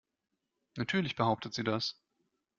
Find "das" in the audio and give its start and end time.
1.63-2.01